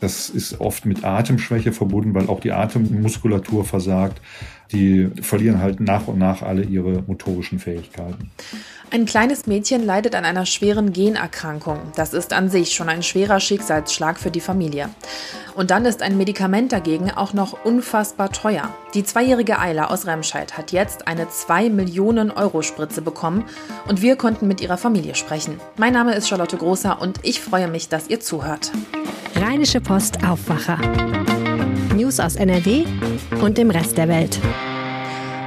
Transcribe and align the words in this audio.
Das 0.00 0.28
ist 0.28 0.60
oft 0.60 0.84
mit 0.84 1.04
Atemschwäche 1.04 1.72
verbunden, 1.72 2.14
weil 2.14 2.28
auch 2.28 2.40
die 2.40 2.52
Atemmuskulatur 2.52 3.64
versagt. 3.64 4.20
Die 4.72 5.10
verlieren 5.22 5.60
halt 5.60 5.80
nach 5.80 6.08
und 6.08 6.18
nach 6.18 6.42
alle 6.42 6.62
ihre 6.62 7.02
motorischen 7.06 7.58
Fähigkeiten. 7.58 8.30
Ein 8.90 9.06
kleines 9.06 9.46
Mädchen 9.46 9.84
leidet 9.84 10.14
an 10.14 10.24
einer 10.24 10.44
schweren 10.44 10.92
Generkrankung. 10.92 11.78
Das 11.94 12.12
ist 12.12 12.32
an 12.32 12.50
sich 12.50 12.72
schon 12.72 12.88
ein 12.88 13.02
schwerer 13.02 13.40
Schicksalsschlag 13.40 14.18
für 14.18 14.30
die 14.30 14.40
Familie. 14.40 14.88
Und 15.54 15.70
dann 15.70 15.86
ist 15.86 16.02
ein 16.02 16.16
Medikament 16.16 16.72
dagegen 16.72 17.10
auch 17.10 17.32
noch 17.32 17.64
unfassbar 17.64 18.30
teuer. 18.30 18.74
Die 18.94 19.04
zweijährige 19.04 19.58
Eila 19.58 19.86
aus 19.86 20.06
Remscheid 20.06 20.58
hat 20.58 20.72
jetzt 20.72 21.08
eine 21.08 21.28
2 21.28 21.70
Millionen 21.70 22.30
Euro 22.30 22.62
Spritze 22.62 23.02
bekommen 23.02 23.44
und 23.88 24.02
wir 24.02 24.16
konnten 24.16 24.46
mit 24.46 24.60
ihrer 24.60 24.76
Familie 24.76 25.14
sprechen. 25.14 25.58
Mein 25.76 25.92
Name 25.92 26.14
ist 26.14 26.28
Charlotte 26.28 26.56
Großer 26.56 27.00
und 27.00 27.20
ich 27.22 27.40
freue 27.40 27.68
mich, 27.68 27.88
dass 27.88 28.08
ihr 28.08 28.20
zuhört. 28.20 28.72
Rheinische 29.38 29.82
Post 29.82 30.24
Aufwacher. 30.24 30.78
News 31.94 32.20
aus 32.20 32.36
NRW 32.36 32.86
und 33.42 33.58
dem 33.58 33.68
Rest 33.68 33.98
der 33.98 34.08
Welt. 34.08 34.40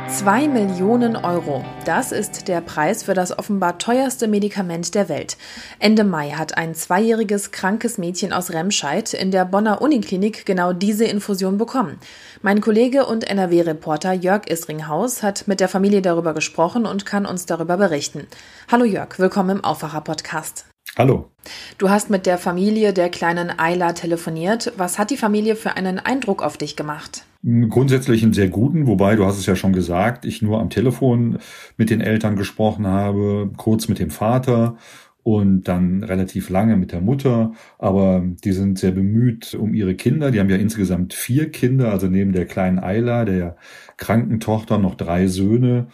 2 0.07 0.47
Millionen 0.47 1.15
Euro. 1.15 1.65
Das 1.85 2.11
ist 2.11 2.47
der 2.47 2.61
Preis 2.61 3.01
für 3.01 3.15
das 3.15 3.35
offenbar 3.35 3.79
teuerste 3.79 4.27
Medikament 4.27 4.93
der 4.93 5.09
Welt. 5.09 5.37
Ende 5.79 6.03
Mai 6.03 6.29
hat 6.29 6.55
ein 6.55 6.75
zweijähriges 6.75 7.49
krankes 7.49 7.97
Mädchen 7.97 8.31
aus 8.31 8.51
Remscheid 8.51 9.15
in 9.15 9.31
der 9.31 9.45
Bonner 9.45 9.81
Uniklinik 9.81 10.45
genau 10.45 10.71
diese 10.71 11.05
Infusion 11.05 11.57
bekommen. 11.57 11.97
Mein 12.43 12.61
Kollege 12.61 13.07
und 13.07 13.23
NRW-Reporter 13.23 14.13
Jörg 14.13 14.47
Isringhaus 14.47 15.23
hat 15.23 15.47
mit 15.47 15.59
der 15.59 15.67
Familie 15.67 16.03
darüber 16.03 16.35
gesprochen 16.35 16.85
und 16.85 17.07
kann 17.07 17.25
uns 17.25 17.47
darüber 17.47 17.77
berichten. 17.77 18.27
Hallo 18.71 18.85
Jörg, 18.85 19.17
willkommen 19.17 19.57
im 19.57 19.63
Aufwacher-Podcast. 19.63 20.65
Hallo. 20.95 21.31
Du 21.79 21.89
hast 21.89 22.09
mit 22.09 22.25
der 22.25 22.37
Familie 22.37 22.91
der 22.91 23.07
kleinen 23.07 23.57
Ayla 23.57 23.93
telefoniert. 23.93 24.73
Was 24.75 24.99
hat 24.99 25.11
die 25.11 25.17
Familie 25.17 25.55
für 25.55 25.77
einen 25.77 25.97
Eindruck 25.97 26.43
auf 26.43 26.57
dich 26.57 26.75
gemacht? 26.75 27.23
Grundsätzlich 27.41 28.21
einen 28.21 28.33
sehr 28.33 28.49
guten, 28.49 28.85
wobei, 28.85 29.15
du 29.15 29.25
hast 29.25 29.37
es 29.37 29.45
ja 29.45 29.55
schon 29.55 29.71
gesagt, 29.71 30.25
ich 30.25 30.41
nur 30.41 30.59
am 30.59 30.69
Telefon 30.69 31.39
mit 31.77 31.89
den 31.89 32.01
Eltern 32.01 32.35
gesprochen 32.35 32.85
habe, 32.85 33.49
kurz 33.55 33.87
mit 33.87 33.97
dem 33.99 34.09
Vater 34.09 34.75
und 35.23 35.69
dann 35.69 36.03
relativ 36.03 36.49
lange 36.49 36.75
mit 36.75 36.91
der 36.91 36.99
Mutter. 36.99 37.53
Aber 37.77 38.25
die 38.43 38.51
sind 38.51 38.77
sehr 38.77 38.91
bemüht 38.91 39.53
um 39.53 39.73
ihre 39.73 39.95
Kinder. 39.95 40.31
Die 40.31 40.41
haben 40.41 40.49
ja 40.49 40.57
insgesamt 40.57 41.13
vier 41.13 41.49
Kinder, 41.49 41.93
also 41.93 42.07
neben 42.07 42.33
der 42.33 42.45
kleinen 42.45 42.79
Ayla, 42.79 43.23
der 43.23 43.55
kranken 43.95 44.41
Tochter, 44.41 44.79
noch 44.79 44.95
drei 44.95 45.27
Söhne. 45.27 45.87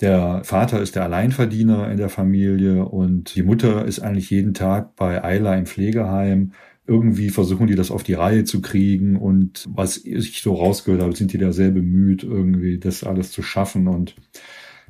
Der 0.00 0.42
Vater 0.44 0.80
ist 0.80 0.96
der 0.96 1.04
Alleinverdiener 1.04 1.90
in 1.90 1.98
der 1.98 2.08
Familie 2.08 2.84
und 2.84 3.34
die 3.34 3.42
Mutter 3.42 3.84
ist 3.84 4.00
eigentlich 4.00 4.30
jeden 4.30 4.54
Tag 4.54 4.96
bei 4.96 5.22
Ayla 5.22 5.54
im 5.56 5.66
Pflegeheim 5.66 6.52
irgendwie 6.90 7.30
versuchen 7.30 7.68
die 7.68 7.76
das 7.76 7.92
auf 7.92 8.02
die 8.02 8.14
Reihe 8.14 8.42
zu 8.42 8.60
kriegen 8.60 9.16
und 9.16 9.68
was 9.72 9.96
ich 9.96 10.42
so 10.42 10.54
rausgehört 10.54 11.02
habe, 11.02 11.14
sind 11.14 11.32
die 11.32 11.38
da 11.38 11.52
sehr 11.52 11.70
bemüht, 11.70 12.24
irgendwie 12.24 12.78
das 12.78 13.04
alles 13.04 13.30
zu 13.30 13.42
schaffen 13.42 13.86
und 13.86 14.16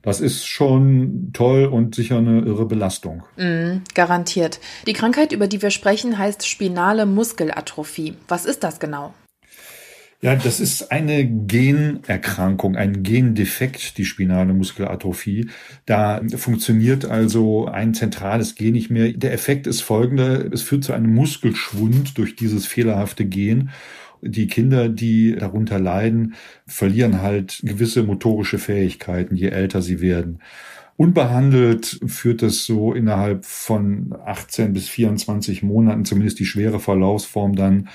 das 0.03 0.23
ist 0.23 0.47
schon 0.47 1.31
toll 1.35 1.67
und 1.67 1.95
sicher 1.95 2.17
eine 2.17 2.41
irre 2.41 2.65
Belastung. 2.65 3.23
Mm, 3.37 3.83
garantiert. 3.95 4.59
Die 4.87 4.95
Krankheit, 4.95 5.33
über 5.33 5.47
die 5.47 5.61
wir 5.61 5.69
sprechen, 5.69 6.17
heißt 6.17 6.49
spinale 6.49 7.05
Muskelatrophie. 7.05 8.15
Was 8.27 8.47
ist 8.47 8.65
das 8.65 8.81
genau? 8.81 9.13
Ja, 10.23 10.37
das 10.37 10.61
ist 10.61 10.93
eine 10.93 11.25
Generkrankung, 11.27 12.77
ein 12.77 13.03
Gendefekt, 13.03 13.97
die 13.97 14.05
spinale 14.05 14.53
Muskelatrophie. 14.53 15.49
Da 15.87 16.21
funktioniert 16.37 17.07
also 17.07 17.69
ein 17.69 17.95
zentrales 17.95 18.55
Gen 18.55 18.75
nicht 18.75 18.91
mehr. 18.91 19.13
Der 19.15 19.33
Effekt 19.33 19.67
ist 19.67 19.81
folgender. 19.81 20.53
Es 20.53 20.61
führt 20.61 20.85
zu 20.85 20.93
einem 20.93 21.15
Muskelschwund 21.15 22.19
durch 22.19 22.37
dieses 22.37 22.67
fehlerhafte 22.67 23.25
Gen. 23.25 23.71
Die 24.21 24.47
Kinder, 24.47 24.91
die 24.91 25.37
darunter 25.37 25.79
leiden, 25.79 26.35
verlieren 26.67 27.23
halt 27.23 27.61
gewisse 27.63 28.03
motorische 28.03 28.59
Fähigkeiten, 28.59 29.37
je 29.37 29.49
älter 29.49 29.81
sie 29.81 30.03
werden. 30.03 30.41
Unbehandelt 30.99 31.99
führt 32.07 32.43
das 32.43 32.67
so 32.67 32.93
innerhalb 32.93 33.47
von 33.47 34.15
18 34.27 34.75
bis 34.75 34.87
24 34.91 35.63
Monaten, 35.63 36.05
zumindest 36.05 36.39
die 36.41 36.45
schwere 36.45 36.79
Verlaufsform 36.79 37.57
dann 37.57 37.89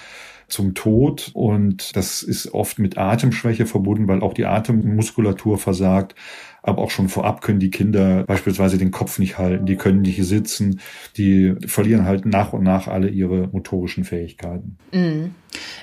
zum 0.47 0.73
Tod 0.73 1.31
und 1.33 1.95
das 1.95 2.23
ist 2.23 2.53
oft 2.53 2.79
mit 2.79 2.97
Atemschwäche 2.97 3.65
verbunden, 3.65 4.07
weil 4.07 4.21
auch 4.21 4.33
die 4.33 4.45
Atemmuskulatur 4.45 5.57
versagt. 5.57 6.15
Aber 6.61 6.81
auch 6.81 6.89
schon 6.89 7.09
vorab 7.09 7.41
können 7.41 7.59
die 7.59 7.69
Kinder 7.69 8.23
beispielsweise 8.23 8.79
den 8.79 8.89
Kopf 8.89 9.19
nicht 9.19 9.37
halten, 9.37 9.67
die 9.67 9.75
können 9.75 10.01
nicht 10.01 10.23
sitzen, 10.23 10.79
die 11.15 11.55
verlieren 11.67 12.05
halt 12.05 12.25
nach 12.25 12.53
und 12.53 12.63
nach 12.63 12.87
alle 12.87 13.09
ihre 13.09 13.47
motorischen 13.47 14.03
Fähigkeiten. 14.03 14.77
Mhm. 14.91 15.35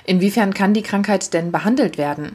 Inwiefern 0.05 0.53
kann 0.53 0.73
die 0.73 0.81
Krankheit 0.81 1.33
denn 1.33 1.51
behandelt 1.51 1.97
werden? 1.97 2.33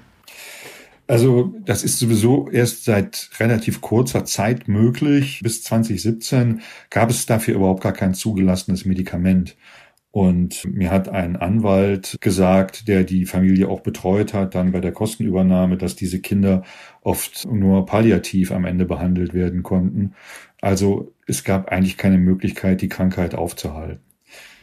Also 1.09 1.55
das 1.65 1.85
ist 1.85 1.99
sowieso 1.99 2.51
erst 2.51 2.85
seit 2.85 3.31
relativ 3.41 3.81
kurzer 3.81 4.27
Zeit 4.27 4.69
möglich. 4.69 5.41
Bis 5.43 5.63
2017 5.63 6.61
gab 6.91 7.09
es 7.09 7.25
dafür 7.25 7.55
überhaupt 7.55 7.83
gar 7.83 7.95
kein 7.95 8.13
zugelassenes 8.13 8.85
Medikament. 8.85 9.57
Und 10.19 10.65
mir 10.65 10.91
hat 10.91 11.09
ein 11.09 11.37
Anwalt 11.37 12.17
gesagt, 12.21 12.89
der 12.89 13.05
die 13.05 13.25
Familie 13.25 13.69
auch 13.69 13.83
betreut 13.83 14.35
hat, 14.35 14.57
dann 14.57 14.73
bei 14.73 14.81
der 14.81 14.91
Kostenübernahme, 14.91 15.77
dass 15.77 15.95
diese 15.95 16.21
Kinder 16.21 16.65
oft 17.03 17.47
nur 17.49 17.87
palliativ 17.87 18.51
am 18.51 18.65
Ende 18.65 18.85
behandelt 18.85 19.33
werden 19.33 19.63
konnten. 19.63 20.15
Also 20.61 21.13
es 21.29 21.45
gab 21.45 21.69
eigentlich 21.69 21.99
keine 21.99 22.19
Möglichkeit, 22.19 22.83
die 22.83 22.89
Krankheit 22.89 23.37
aufzuhalten. 23.37 24.01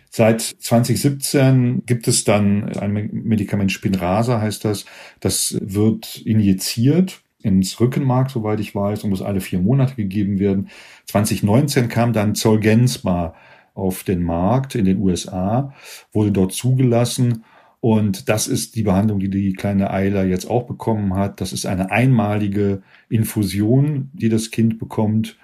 Seit 0.10 0.42
2017 0.42 1.84
gibt 1.86 2.10
es 2.10 2.26
dann 2.26 2.68
ein 2.78 2.92
Medikament 3.14 3.72
Spinrasa, 3.72 4.42
heißt 4.42 4.66
das. 4.66 4.84
Das 5.22 5.58
wird 5.62 6.18
injiziert 6.18 7.22
ins 7.42 7.80
Rückenmark, 7.80 8.30
soweit 8.30 8.60
ich 8.60 8.76
weiß, 8.76 9.06
und 9.06 9.12
muss 9.12 9.22
alle 9.22 9.40
vier 9.40 9.60
Monate 9.60 9.96
gegeben 9.96 10.38
werden. 10.38 10.68
2019 11.06 11.88
kam 11.88 12.12
dann 12.12 12.36
Zolgensma 12.36 13.36
auf 13.76 14.04
den 14.04 14.24
Markt 14.24 14.74
in 14.74 14.86
den 14.86 14.98
USA, 14.98 15.74
wurde 16.12 16.32
dort 16.32 16.54
zugelassen. 16.54 17.44
Und 17.82 18.30
das 18.30 18.48
ist 18.48 18.76
die 18.76 18.82
Behandlung, 18.82 19.20
die 19.20 19.30
die 19.30 19.54
kleine 19.54 19.92
Eila 19.92 20.24
jetzt 20.24 20.50
auch 20.50 20.64
bekommen 20.64 21.14
hat. 21.14 21.40
Das 21.40 21.54
ist 21.54 21.68
eine 21.68 21.92
einmalige 21.92 22.82
Infusion, 23.10 24.10
die 24.14 24.30
das 24.30 24.50
Kind 24.50 24.80
bekommt. 24.80 25.38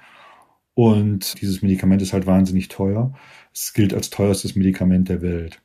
Und 0.74 1.40
dieses 1.42 1.62
Medikament 1.62 2.02
ist 2.02 2.14
halt 2.14 2.26
wahnsinnig 2.26 2.70
teuer. 2.70 3.14
Es 3.54 3.74
gilt 3.74 3.94
als 3.94 4.10
teuerstes 4.10 4.56
Medikament 4.56 5.10
der 5.10 5.22
Welt. 5.22 5.62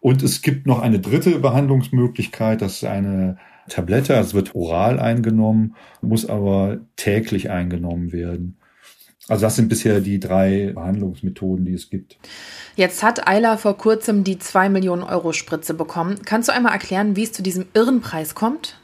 Und 0.00 0.22
es 0.22 0.42
gibt 0.42 0.66
noch 0.66 0.80
eine 0.80 1.00
dritte 1.00 1.38
Behandlungsmöglichkeit. 1.40 2.62
Das 2.62 2.74
ist 2.74 2.84
eine 2.84 3.38
Tablette. 3.68 4.14
Es 4.14 4.34
wird 4.34 4.54
oral 4.54 5.00
eingenommen, 5.00 5.74
muss 6.02 6.26
aber 6.26 6.80
täglich 6.96 7.50
eingenommen 7.50 8.12
werden. 8.12 8.59
Also 9.28 9.42
das 9.42 9.56
sind 9.56 9.68
bisher 9.68 10.00
die 10.00 10.18
drei 10.18 10.72
Behandlungsmethoden, 10.74 11.64
die 11.64 11.74
es 11.74 11.90
gibt. 11.90 12.18
Jetzt 12.74 13.02
hat 13.02 13.28
Ayla 13.28 13.56
vor 13.56 13.76
kurzem 13.76 14.24
die 14.24 14.38
2 14.38 14.68
Millionen 14.68 15.02
Euro 15.02 15.32
Spritze 15.32 15.74
bekommen. 15.74 16.16
Kannst 16.24 16.48
du 16.48 16.52
einmal 16.52 16.72
erklären, 16.72 17.16
wie 17.16 17.24
es 17.24 17.32
zu 17.32 17.42
diesem 17.42 17.66
irren 17.74 18.00
Preis 18.00 18.34
kommt? 18.34 18.80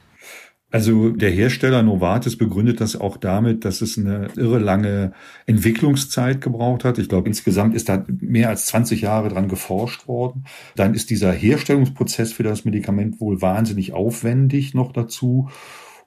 Also 0.70 1.10
der 1.10 1.30
Hersteller 1.30 1.82
Novartis 1.82 2.36
begründet 2.36 2.80
das 2.80 3.00
auch 3.00 3.16
damit, 3.16 3.64
dass 3.64 3.80
es 3.80 3.96
eine 3.96 4.28
irre 4.36 4.58
lange 4.58 5.12
Entwicklungszeit 5.46 6.40
gebraucht 6.40 6.84
hat. 6.84 6.98
Ich 6.98 7.08
glaube, 7.08 7.28
insgesamt 7.28 7.74
ist 7.74 7.88
da 7.88 8.04
mehr 8.08 8.48
als 8.48 8.66
20 8.66 9.00
Jahre 9.00 9.28
dran 9.28 9.48
geforscht 9.48 10.08
worden. 10.08 10.44
Dann 10.74 10.92
ist 10.92 11.10
dieser 11.10 11.32
Herstellungsprozess 11.32 12.32
für 12.32 12.42
das 12.42 12.64
Medikament 12.64 13.20
wohl 13.20 13.40
wahnsinnig 13.40 13.92
aufwendig 13.94 14.74
noch 14.74 14.92
dazu. 14.92 15.48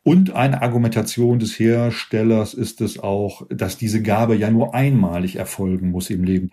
Und 0.04 0.34
eine 0.34 0.62
Argumentation 0.62 1.40
des 1.40 1.60
Herstellers 1.60 2.54
ist 2.54 2.82
es 2.82 3.00
auch, 3.00 3.46
dass 3.50 3.78
diese 3.78 4.02
Gabe 4.02 4.36
ja 4.36 4.50
nur 4.50 4.74
einmalig 4.74 5.36
erfolgen 5.36 5.92
muss 5.92 6.10
im 6.10 6.24
Leben. 6.24 6.52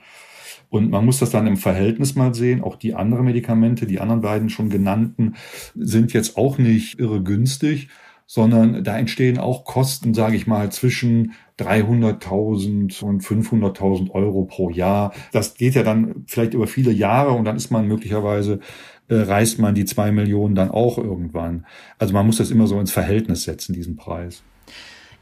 Und 0.68 0.90
man 0.90 1.04
muss 1.04 1.20
das 1.20 1.30
dann 1.30 1.46
im 1.46 1.56
Verhältnis 1.56 2.16
mal 2.16 2.34
sehen. 2.34 2.62
Auch 2.62 2.76
die 2.76 2.94
anderen 2.94 3.24
Medikamente, 3.24 3.86
die 3.86 4.00
anderen 4.00 4.20
beiden 4.20 4.50
schon 4.50 4.68
genannten, 4.68 5.36
sind 5.74 6.12
jetzt 6.12 6.36
auch 6.36 6.58
nicht 6.58 6.98
irre 6.98 7.22
günstig, 7.22 7.88
sondern 8.26 8.82
da 8.82 8.98
entstehen 8.98 9.38
auch 9.38 9.64
Kosten, 9.64 10.12
sage 10.12 10.34
ich 10.34 10.48
mal, 10.48 10.72
zwischen 10.72 11.32
300.000 11.60 13.02
und 13.02 13.22
500.000 13.22 14.10
Euro 14.10 14.44
pro 14.44 14.68
Jahr. 14.70 15.12
Das 15.32 15.54
geht 15.54 15.76
ja 15.76 15.84
dann 15.84 16.24
vielleicht 16.26 16.52
über 16.52 16.66
viele 16.66 16.90
Jahre 16.90 17.30
und 17.30 17.44
dann 17.44 17.56
ist 17.56 17.70
man 17.70 17.86
möglicherweise 17.86 18.58
äh, 19.08 19.16
reißt 19.16 19.58
man 19.58 19.74
die 19.74 19.84
zwei 19.84 20.12
Millionen 20.12 20.54
dann 20.54 20.70
auch 20.70 20.98
irgendwann. 20.98 21.66
Also 21.98 22.12
man 22.12 22.26
muss 22.26 22.38
das 22.38 22.50
immer 22.50 22.66
so 22.66 22.78
ins 22.80 22.92
Verhältnis 22.92 23.44
setzen, 23.44 23.72
diesen 23.72 23.96
Preis. 23.96 24.42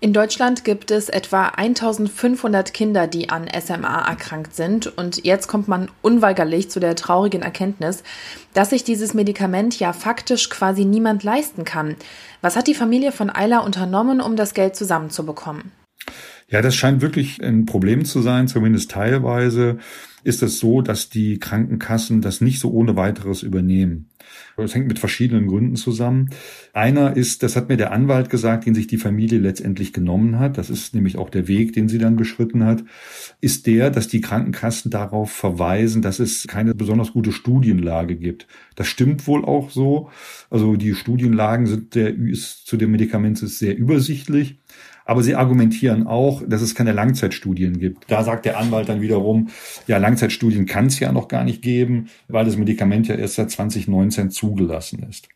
In 0.01 0.13
Deutschland 0.13 0.65
gibt 0.65 0.91
es 0.91 1.09
etwa 1.09 1.47
1500 1.47 2.75
Kinder, 2.75 3.07
die 3.07 3.31
an 3.31 3.49
SMA 3.59 4.07
erkrankt 4.07 4.55
sind. 4.55 4.87
Und 4.99 5.25
jetzt 5.25 5.47
kommt 5.47 5.67
man 5.67 5.89
unweigerlich 6.03 6.71
zu 6.71 6.79
der 6.79 6.95
traurigen 6.95 7.41
Erkenntnis, 7.41 8.03
dass 8.53 8.71
sich 8.71 8.85
dieses 8.85 9.15
Medikament 9.15 9.79
ja 9.79 9.95
faktisch 9.95 10.51
quasi 10.51 10.85
niemand 10.85 11.23
leisten 11.23 11.65
kann. 11.65 11.97
Was 12.43 12.55
hat 12.55 12.67
die 12.67 12.75
Familie 12.75 13.13
von 13.13 13.31
Ayla 13.31 13.61
unternommen, 13.61 14.21
um 14.21 14.37
das 14.37 14.53
Geld 14.53 14.77
zusammenzubekommen? 14.77 15.73
Ja, 16.49 16.63
das 16.63 16.75
scheint 16.75 17.01
wirklich 17.01 17.43
ein 17.43 17.65
Problem 17.65 18.05
zu 18.05 18.21
sein, 18.21 18.49
zumindest 18.49 18.91
teilweise 18.91 19.79
ist 20.25 20.43
es 20.43 20.59
so, 20.59 20.81
dass 20.81 21.11
die 21.11 21.39
Krankenkassen 21.39 22.23
das 22.23 22.41
nicht 22.41 22.59
so 22.59 22.71
ohne 22.71 22.97
weiteres 22.97 23.43
übernehmen. 23.43 24.09
Das 24.57 24.75
hängt 24.75 24.89
mit 24.89 24.99
verschiedenen 24.99 25.47
Gründen 25.47 25.77
zusammen. 25.77 26.31
Einer 26.73 27.17
ist, 27.17 27.43
das 27.43 27.57
hat 27.57 27.69
mir 27.69 27.77
der 27.77 27.93
Anwalt 27.93 28.31
gesagt, 28.31 28.67
den 28.67 28.75
sich 28.75 28.87
die 28.87 28.97
Familie 28.97 29.39
letztendlich 29.39 29.93
genommen 29.93 30.39
hat. 30.39 30.57
Das 30.57 30.71
ist 30.71 30.95
nämlich 30.95 31.19
auch 31.19 31.29
der 31.29 31.47
Weg, 31.47 31.73
den 31.73 31.89
sie 31.89 31.99
dann 31.99 32.17
beschritten 32.17 32.65
hat, 32.65 32.85
ist 33.41 33.67
der, 33.67 33.91
dass 33.91 34.09
die 34.09 34.21
Krankenkassen 34.21 34.91
darauf 34.91 35.31
verweisen, 35.31 36.03
dass 36.03 36.21
es 36.21 36.47
keine 36.47 36.75
besonders 36.75 37.13
gute 37.13 37.33
Studienlage 37.33 38.17
gibt. 38.17 38.47
Das 38.77 38.87
stimmt 38.87 39.27
wohl 39.27 39.45
auch 39.45 39.71
so. 39.71 40.11
Also 40.51 40.77
die 40.77 40.95
Studienlagen 40.95 41.67
sind 41.67 41.95
der, 41.95 42.15
ist 42.15 42.67
zu 42.67 42.77
dem 42.77 42.93
Medikament 42.93 43.43
ist 43.43 43.59
sehr 43.59 43.77
übersichtlich. 43.77 44.59
Aber 45.05 45.23
sie 45.23 45.35
argumentieren 45.35 46.07
auch, 46.07 46.43
dass 46.47 46.63
es 46.63 46.75
keine 46.75 46.93
Langzeitstudien 46.93 47.79
gibt. 47.79 48.11
Da 48.11 48.25
sagt 48.25 48.47
der 48.47 48.59
Anwalt 48.59 48.89
dann 48.89 49.03
wiederum, 49.03 49.49
ja, 49.87 49.99
Langzeitstudien 49.99 50.67
kann 50.67 50.87
es 50.87 50.99
ja 50.99 51.13
noch 51.13 51.29
gar 51.29 51.45
nicht 51.45 51.63
geben, 51.63 52.09
weil 52.29 52.45
das 52.45 52.57
Medikament 52.57 53.09
ja 53.09 53.15
erst 53.15 53.35
seit 53.35 53.51
2019 53.51 54.31
zugelassen 54.31 55.07
ist. 55.09 55.29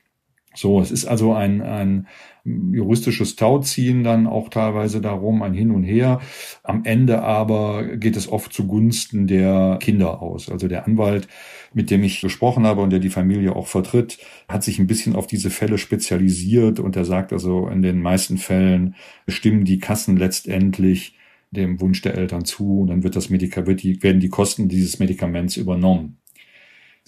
So, 0.58 0.80
es 0.80 0.90
ist 0.90 1.04
also 1.04 1.34
ein, 1.34 1.62
ein 1.62 2.08
juristisches 2.44 3.36
Tauziehen 3.36 4.02
dann 4.02 4.26
auch 4.26 4.48
teilweise 4.48 5.00
darum, 5.00 5.42
ein 5.42 5.54
Hin 5.54 5.70
und 5.70 5.84
Her. 5.84 6.20
Am 6.64 6.84
Ende 6.84 7.22
aber 7.22 7.96
geht 7.96 8.16
es 8.16 8.28
oft 8.28 8.52
zugunsten 8.52 9.28
der 9.28 9.78
Kinder 9.80 10.20
aus. 10.20 10.50
Also 10.50 10.66
der 10.66 10.84
Anwalt, 10.84 11.28
mit 11.74 11.90
dem 11.92 12.02
ich 12.02 12.20
gesprochen 12.20 12.66
habe 12.66 12.80
und 12.80 12.90
der 12.90 12.98
die 12.98 13.08
Familie 13.08 13.54
auch 13.54 13.68
vertritt, 13.68 14.18
hat 14.48 14.64
sich 14.64 14.80
ein 14.80 14.88
bisschen 14.88 15.14
auf 15.14 15.28
diese 15.28 15.50
Fälle 15.50 15.78
spezialisiert 15.78 16.80
und 16.80 16.96
er 16.96 17.04
sagt 17.04 17.32
also, 17.32 17.68
in 17.68 17.82
den 17.82 18.02
meisten 18.02 18.36
Fällen 18.36 18.96
stimmen 19.28 19.64
die 19.64 19.78
Kassen 19.78 20.16
letztendlich 20.16 21.16
dem 21.52 21.80
Wunsch 21.80 22.02
der 22.02 22.16
Eltern 22.16 22.44
zu 22.44 22.80
und 22.80 22.88
dann 22.88 23.04
wird 23.04 23.14
das 23.14 23.30
Medikament, 23.30 24.02
werden 24.02 24.20
die 24.20 24.28
Kosten 24.28 24.68
dieses 24.68 24.98
Medikaments 24.98 25.56
übernommen 25.56 26.17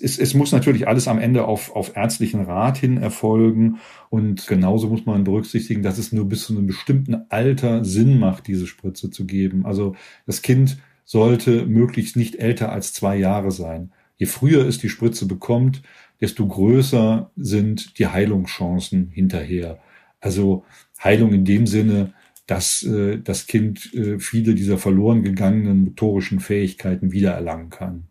es, 0.01 0.19
es 0.19 0.35
muss 0.35 0.53
natürlich 0.53 0.89
alles 0.89 1.09
am 1.09 1.19
Ende 1.19 1.45
auf, 1.45 1.75
auf 1.75 1.97
ärztlichen 1.97 2.43
Rat 2.43 2.79
hin 2.79 2.97
erfolgen. 2.97 3.79
Und 4.09 4.47
genauso 4.47 4.89
muss 4.89 5.07
man 5.07 5.25
berücksichtigen, 5.25 5.83
dass 5.83 5.99
es 5.99 6.13
nur 6.13 6.29
bis 6.29 6.45
zu 6.45 6.57
einem 6.57 6.67
bestimmten 6.67 7.27
Alter 7.29 7.85
Sinn 7.85 8.19
macht, 8.19 8.47
diese 8.47 8.67
Spritze 8.67 9.11
zu 9.11 9.27
geben. 9.27 9.67
Also 9.67 9.95
das 10.27 10.43
Kind 10.43 10.79
sollte 11.05 11.67
möglichst 11.67 12.17
nicht 12.17 12.37
älter 12.37 12.73
als 12.73 12.93
zwei 12.93 13.17
Jahre 13.17 13.51
sein. 13.51 13.93
Je 14.17 14.27
früher 14.27 14.67
es 14.67 14.79
die 14.79 14.89
Spritze 14.89 15.27
bekommt, 15.27 15.83
desto 16.21 16.47
größer 16.47 17.31
sind 17.37 17.99
die 17.99 18.07
Heilungschancen 18.07 19.09
hinterher. 19.11 19.81
Also 20.21 20.65
Heilung 21.03 21.33
in 21.33 21.45
dem 21.45 21.67
Sinne, 21.67 22.13
dass 22.47 22.83
äh, 22.83 23.19
das 23.19 23.47
Kind 23.47 23.95
äh, 23.95 24.19
viele 24.19 24.55
dieser 24.55 24.77
verloren 24.77 25.23
gegangenen 25.23 25.85
motorischen 25.85 26.41
Fähigkeiten 26.41 27.13
wiedererlangen 27.13 27.71
kann. 27.71 28.10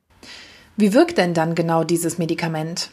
Wie 0.80 0.94
wirkt 0.94 1.18
denn 1.18 1.34
dann 1.34 1.56
genau 1.56 1.84
dieses 1.84 2.18
Medikament? 2.20 2.92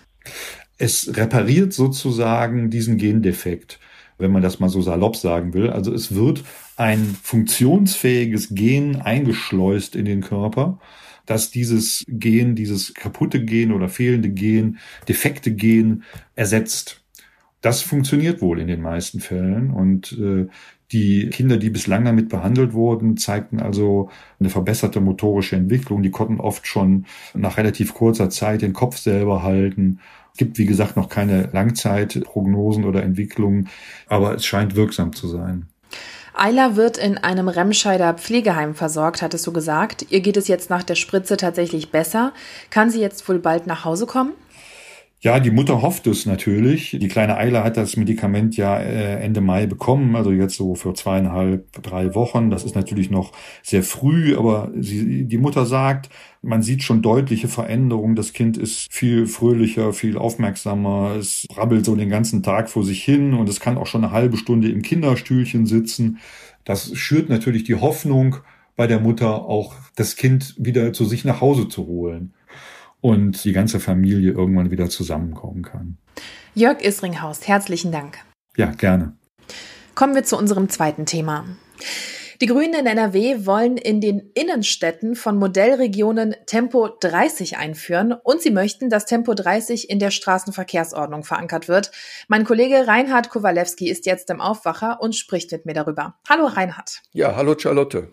Es 0.76 1.16
repariert 1.16 1.72
sozusagen 1.72 2.68
diesen 2.68 2.96
Gendefekt, 2.96 3.78
wenn 4.18 4.32
man 4.32 4.42
das 4.42 4.58
mal 4.58 4.68
so 4.68 4.82
salopp 4.82 5.14
sagen 5.14 5.54
will. 5.54 5.70
Also 5.70 5.94
es 5.94 6.12
wird 6.12 6.42
ein 6.76 7.16
funktionsfähiges 7.22 8.48
Gen 8.56 8.96
eingeschleust 8.96 9.94
in 9.94 10.04
den 10.04 10.20
Körper, 10.20 10.80
dass 11.26 11.52
dieses 11.52 12.04
Gen, 12.08 12.56
dieses 12.56 12.92
kaputte 12.92 13.44
Gen 13.44 13.70
oder 13.70 13.88
fehlende 13.88 14.30
Gen, 14.30 14.78
defekte 15.08 15.52
Gen 15.52 16.02
ersetzt. 16.34 17.05
Das 17.66 17.82
funktioniert 17.82 18.42
wohl 18.42 18.60
in 18.60 18.68
den 18.68 18.80
meisten 18.80 19.18
Fällen 19.18 19.72
und 19.72 20.12
äh, 20.12 20.46
die 20.92 21.30
Kinder, 21.30 21.56
die 21.56 21.68
bislang 21.68 22.04
damit 22.04 22.28
behandelt 22.28 22.74
wurden, 22.74 23.16
zeigten 23.16 23.58
also 23.58 24.08
eine 24.38 24.50
verbesserte 24.50 25.00
motorische 25.00 25.56
Entwicklung. 25.56 26.04
Die 26.04 26.12
konnten 26.12 26.38
oft 26.38 26.68
schon 26.68 27.06
nach 27.34 27.56
relativ 27.56 27.92
kurzer 27.92 28.30
Zeit 28.30 28.62
den 28.62 28.72
Kopf 28.72 28.98
selber 28.98 29.42
halten. 29.42 29.98
Es 30.32 30.38
gibt, 30.38 30.58
wie 30.58 30.66
gesagt, 30.66 30.96
noch 30.96 31.08
keine 31.08 31.48
Langzeitprognosen 31.52 32.84
oder 32.84 33.02
Entwicklungen, 33.02 33.68
aber 34.06 34.36
es 34.36 34.46
scheint 34.46 34.76
wirksam 34.76 35.12
zu 35.12 35.26
sein. 35.26 35.66
Ayla 36.34 36.76
wird 36.76 36.98
in 36.98 37.18
einem 37.18 37.48
Remscheider 37.48 38.14
Pflegeheim 38.14 38.76
versorgt, 38.76 39.22
hattest 39.22 39.44
du 39.44 39.52
gesagt. 39.52 40.06
Ihr 40.10 40.20
geht 40.20 40.36
es 40.36 40.46
jetzt 40.46 40.70
nach 40.70 40.84
der 40.84 40.94
Spritze 40.94 41.36
tatsächlich 41.36 41.90
besser. 41.90 42.32
Kann 42.70 42.90
sie 42.90 43.00
jetzt 43.00 43.28
wohl 43.28 43.40
bald 43.40 43.66
nach 43.66 43.84
Hause 43.84 44.06
kommen? 44.06 44.34
Ja, 45.20 45.40
die 45.40 45.50
Mutter 45.50 45.80
hofft 45.80 46.06
es 46.06 46.26
natürlich. 46.26 46.90
Die 47.00 47.08
kleine 47.08 47.38
Eile 47.38 47.64
hat 47.64 47.78
das 47.78 47.96
Medikament 47.96 48.56
ja 48.58 48.78
äh, 48.78 49.18
Ende 49.22 49.40
Mai 49.40 49.66
bekommen, 49.66 50.14
also 50.14 50.30
jetzt 50.30 50.56
so 50.56 50.74
für 50.74 50.92
zweieinhalb, 50.92 51.72
drei 51.82 52.14
Wochen. 52.14 52.50
Das 52.50 52.64
ist 52.64 52.74
natürlich 52.74 53.10
noch 53.10 53.32
sehr 53.62 53.82
früh, 53.82 54.36
aber 54.36 54.70
sie, 54.78 55.24
die 55.24 55.38
Mutter 55.38 55.64
sagt, 55.64 56.10
man 56.42 56.62
sieht 56.62 56.82
schon 56.82 57.00
deutliche 57.00 57.48
Veränderungen. 57.48 58.14
Das 58.14 58.34
Kind 58.34 58.58
ist 58.58 58.92
viel 58.92 59.26
fröhlicher, 59.26 59.94
viel 59.94 60.18
aufmerksamer. 60.18 61.16
Es 61.18 61.46
brabbelt 61.48 61.86
so 61.86 61.96
den 61.96 62.10
ganzen 62.10 62.42
Tag 62.42 62.68
vor 62.68 62.84
sich 62.84 63.02
hin 63.02 63.32
und 63.32 63.48
es 63.48 63.58
kann 63.58 63.78
auch 63.78 63.86
schon 63.86 64.04
eine 64.04 64.12
halbe 64.12 64.36
Stunde 64.36 64.68
im 64.70 64.82
Kinderstühlchen 64.82 65.64
sitzen. 65.64 66.18
Das 66.64 66.94
schürt 66.94 67.30
natürlich 67.30 67.64
die 67.64 67.76
Hoffnung 67.76 68.36
bei 68.76 68.86
der 68.86 69.00
Mutter, 69.00 69.46
auch 69.46 69.74
das 69.96 70.16
Kind 70.16 70.54
wieder 70.58 70.92
zu 70.92 71.06
sich 71.06 71.24
nach 71.24 71.40
Hause 71.40 71.68
zu 71.68 71.86
holen 71.86 72.34
und 73.06 73.44
die 73.44 73.52
ganze 73.52 73.78
Familie 73.78 74.32
irgendwann 74.32 74.72
wieder 74.72 74.90
zusammenkommen 74.90 75.62
kann. 75.62 75.96
Jörg 76.56 76.82
Isringhaus, 76.82 77.46
herzlichen 77.46 77.92
Dank. 77.92 78.18
Ja, 78.56 78.72
gerne. 78.72 79.16
Kommen 79.94 80.16
wir 80.16 80.24
zu 80.24 80.36
unserem 80.36 80.68
zweiten 80.68 81.06
Thema. 81.06 81.44
Die 82.40 82.46
Grünen 82.46 82.74
in 82.74 82.86
NRW 82.86 83.46
wollen 83.46 83.76
in 83.76 84.00
den 84.00 84.32
Innenstädten 84.34 85.14
von 85.14 85.38
Modellregionen 85.38 86.34
Tempo 86.46 86.88
30 86.98 87.58
einführen 87.58 88.12
und 88.12 88.42
sie 88.42 88.50
möchten, 88.50 88.90
dass 88.90 89.06
Tempo 89.06 89.34
30 89.34 89.88
in 89.88 90.00
der 90.00 90.10
Straßenverkehrsordnung 90.10 91.22
verankert 91.22 91.68
wird. 91.68 91.92
Mein 92.26 92.44
Kollege 92.44 92.88
Reinhard 92.88 93.30
Kowalewski 93.30 93.88
ist 93.88 94.04
jetzt 94.04 94.30
im 94.30 94.40
Aufwacher 94.40 95.00
und 95.00 95.14
spricht 95.14 95.52
mit 95.52 95.64
mir 95.64 95.74
darüber. 95.74 96.16
Hallo 96.28 96.46
Reinhard. 96.46 97.02
Ja, 97.12 97.36
hallo 97.36 97.54
Charlotte. 97.56 98.08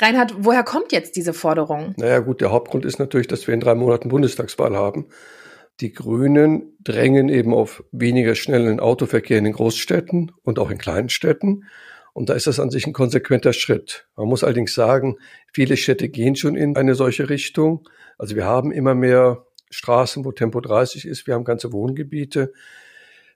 Reinhard, 0.00 0.34
woher 0.38 0.62
kommt 0.62 0.92
jetzt 0.92 1.16
diese 1.16 1.32
Forderung? 1.32 1.94
Naja 1.96 2.20
gut, 2.20 2.40
der 2.40 2.50
Hauptgrund 2.50 2.84
ist 2.84 2.98
natürlich, 2.98 3.26
dass 3.26 3.46
wir 3.46 3.54
in 3.54 3.60
drei 3.60 3.74
Monaten 3.74 4.08
Bundestagswahl 4.08 4.76
haben. 4.76 5.06
Die 5.80 5.92
Grünen 5.92 6.76
drängen 6.80 7.28
eben 7.28 7.54
auf 7.54 7.82
weniger 7.92 8.34
schnellen 8.34 8.78
Autoverkehr 8.78 9.38
in 9.38 9.44
den 9.44 9.54
Großstädten 9.54 10.32
und 10.42 10.58
auch 10.58 10.70
in 10.70 10.78
kleinen 10.78 11.08
Städten. 11.08 11.64
Und 12.12 12.28
da 12.28 12.34
ist 12.34 12.46
das 12.46 12.60
an 12.60 12.70
sich 12.70 12.86
ein 12.86 12.92
konsequenter 12.92 13.52
Schritt. 13.52 14.06
Man 14.16 14.28
muss 14.28 14.44
allerdings 14.44 14.74
sagen, 14.74 15.16
viele 15.52 15.76
Städte 15.76 16.08
gehen 16.08 16.36
schon 16.36 16.56
in 16.56 16.76
eine 16.76 16.94
solche 16.94 17.30
Richtung. 17.30 17.88
Also 18.18 18.36
wir 18.36 18.44
haben 18.44 18.70
immer 18.70 18.94
mehr 18.94 19.46
Straßen, 19.70 20.24
wo 20.24 20.32
Tempo 20.32 20.60
30 20.60 21.06
ist. 21.06 21.26
Wir 21.26 21.34
haben 21.34 21.44
ganze 21.44 21.72
Wohngebiete. 21.72 22.52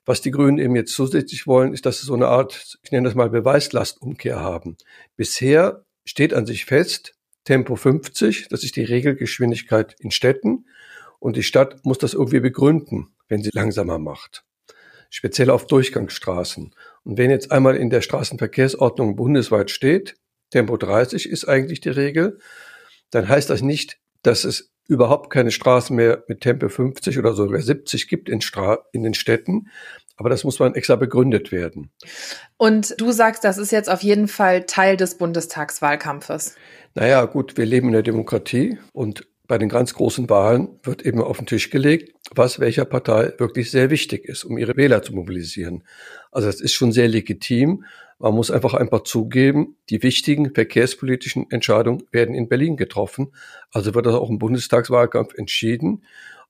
Was 0.04 0.20
die 0.20 0.30
Grünen 0.30 0.58
eben 0.58 0.76
jetzt 0.76 0.92
zusätzlich 0.92 1.46
wollen, 1.46 1.72
ist, 1.72 1.86
dass 1.86 2.00
sie 2.00 2.06
so 2.06 2.14
eine 2.14 2.28
Art, 2.28 2.78
ich 2.82 2.92
nenne 2.92 3.08
das 3.08 3.16
mal 3.16 3.30
Beweislastumkehr 3.30 4.38
haben. 4.38 4.76
Bisher 5.16 5.85
steht 6.06 6.32
an 6.32 6.46
sich 6.46 6.64
fest, 6.64 7.14
Tempo 7.44 7.76
50, 7.76 8.48
das 8.48 8.64
ist 8.64 8.76
die 8.76 8.84
Regelgeschwindigkeit 8.84 9.94
in 10.00 10.10
Städten. 10.10 10.64
Und 11.18 11.36
die 11.36 11.42
Stadt 11.42 11.84
muss 11.84 11.98
das 11.98 12.14
irgendwie 12.14 12.40
begründen, 12.40 13.14
wenn 13.28 13.42
sie 13.42 13.50
langsamer 13.52 13.98
macht. 13.98 14.44
Speziell 15.10 15.50
auf 15.50 15.66
Durchgangsstraßen. 15.66 16.74
Und 17.04 17.18
wenn 17.18 17.30
jetzt 17.30 17.52
einmal 17.52 17.76
in 17.76 17.90
der 17.90 18.00
Straßenverkehrsordnung 18.00 19.16
bundesweit 19.16 19.70
steht, 19.70 20.16
Tempo 20.50 20.76
30 20.76 21.28
ist 21.28 21.46
eigentlich 21.46 21.80
die 21.80 21.90
Regel, 21.90 22.38
dann 23.10 23.28
heißt 23.28 23.50
das 23.50 23.62
nicht, 23.62 23.98
dass 24.22 24.44
es 24.44 24.72
überhaupt 24.88 25.30
keine 25.30 25.50
Straßen 25.50 25.94
mehr 25.94 26.24
mit 26.28 26.40
Tempo 26.40 26.68
50 26.68 27.18
oder 27.18 27.32
sogar 27.32 27.60
70 27.60 28.08
gibt 28.08 28.28
in, 28.28 28.40
Stra 28.40 28.84
in 28.92 29.02
den 29.02 29.14
Städten. 29.14 29.68
Aber 30.16 30.30
das 30.30 30.44
muss 30.44 30.58
man 30.58 30.74
extra 30.74 30.96
begründet 30.96 31.52
werden. 31.52 31.90
Und 32.56 32.98
du 33.00 33.12
sagst, 33.12 33.44
das 33.44 33.58
ist 33.58 33.70
jetzt 33.70 33.90
auf 33.90 34.02
jeden 34.02 34.28
Fall 34.28 34.64
Teil 34.64 34.96
des 34.96 35.16
Bundestagswahlkampfes. 35.16 36.56
Naja, 36.94 37.24
gut, 37.26 37.56
wir 37.56 37.66
leben 37.66 37.88
in 37.88 37.92
der 37.92 38.02
Demokratie 38.02 38.78
und 38.92 39.26
bei 39.46 39.58
den 39.58 39.68
ganz 39.68 39.94
großen 39.94 40.28
Wahlen 40.28 40.80
wird 40.82 41.02
eben 41.02 41.20
auf 41.20 41.36
den 41.36 41.46
Tisch 41.46 41.70
gelegt, 41.70 42.14
was 42.34 42.58
welcher 42.58 42.84
Partei 42.84 43.32
wirklich 43.38 43.70
sehr 43.70 43.90
wichtig 43.90 44.24
ist, 44.24 44.44
um 44.44 44.58
ihre 44.58 44.76
Wähler 44.76 45.02
zu 45.02 45.14
mobilisieren. 45.14 45.84
Also 46.32 46.48
das 46.48 46.60
ist 46.60 46.72
schon 46.72 46.92
sehr 46.92 47.08
legitim. 47.08 47.84
Man 48.18 48.34
muss 48.34 48.50
einfach 48.50 48.74
einfach 48.74 49.02
zugeben, 49.02 49.76
die 49.90 50.02
wichtigen 50.02 50.54
verkehrspolitischen 50.54 51.50
Entscheidungen 51.50 52.02
werden 52.10 52.34
in 52.34 52.48
Berlin 52.48 52.76
getroffen. 52.76 53.32
Also 53.70 53.94
wird 53.94 54.06
das 54.06 54.14
auch 54.14 54.30
im 54.30 54.38
Bundestagswahlkampf 54.38 55.34
entschieden 55.34 56.02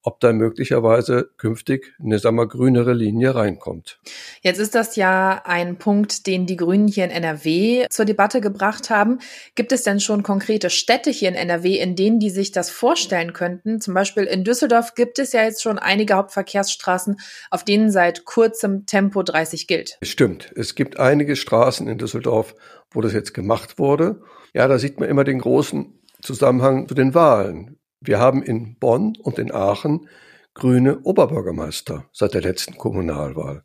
ob 0.06 0.20
da 0.20 0.32
möglicherweise 0.32 1.30
künftig 1.36 1.92
eine, 2.00 2.20
sagen 2.20 2.36
wir, 2.36 2.46
grünere 2.46 2.92
Linie 2.92 3.34
reinkommt. 3.34 3.98
Jetzt 4.40 4.60
ist 4.60 4.76
das 4.76 4.94
ja 4.94 5.42
ein 5.44 5.78
Punkt, 5.78 6.28
den 6.28 6.46
die 6.46 6.56
Grünen 6.56 6.86
hier 6.86 7.04
in 7.06 7.10
NRW 7.10 7.86
zur 7.90 8.04
Debatte 8.04 8.40
gebracht 8.40 8.88
haben. 8.88 9.18
Gibt 9.56 9.72
es 9.72 9.82
denn 9.82 9.98
schon 9.98 10.22
konkrete 10.22 10.70
Städte 10.70 11.10
hier 11.10 11.28
in 11.28 11.34
NRW, 11.34 11.76
in 11.76 11.96
denen 11.96 12.20
die 12.20 12.30
sich 12.30 12.52
das 12.52 12.70
vorstellen 12.70 13.32
könnten? 13.32 13.80
Zum 13.80 13.94
Beispiel 13.94 14.22
in 14.22 14.44
Düsseldorf 14.44 14.94
gibt 14.94 15.18
es 15.18 15.32
ja 15.32 15.42
jetzt 15.42 15.60
schon 15.60 15.80
einige 15.80 16.14
Hauptverkehrsstraßen, 16.14 17.16
auf 17.50 17.64
denen 17.64 17.90
seit 17.90 18.24
kurzem 18.24 18.86
Tempo 18.86 19.24
30 19.24 19.66
gilt. 19.66 19.98
Stimmt. 20.02 20.52
Es 20.54 20.76
gibt 20.76 21.00
einige 21.00 21.34
Straßen 21.34 21.88
in 21.88 21.98
Düsseldorf, 21.98 22.54
wo 22.92 23.00
das 23.00 23.12
jetzt 23.12 23.34
gemacht 23.34 23.80
wurde. 23.80 24.22
Ja, 24.54 24.68
da 24.68 24.78
sieht 24.78 25.00
man 25.00 25.08
immer 25.08 25.24
den 25.24 25.40
großen 25.40 25.98
Zusammenhang 26.22 26.86
zu 26.86 26.94
den 26.94 27.12
Wahlen. 27.12 27.75
Wir 28.00 28.18
haben 28.18 28.42
in 28.42 28.78
Bonn 28.78 29.16
und 29.22 29.38
in 29.38 29.52
Aachen 29.52 30.08
grüne 30.54 31.00
Oberbürgermeister 31.00 32.08
seit 32.12 32.34
der 32.34 32.42
letzten 32.42 32.76
Kommunalwahl. 32.78 33.64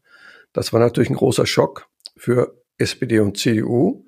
Das 0.54 0.74
war 0.74 0.80
natürlich 0.80 1.10
ein 1.10 1.16
großer 1.16 1.46
Schock 1.46 1.88
für 2.18 2.62
SPD 2.78 3.20
und 3.20 3.38
CDU. 3.38 4.06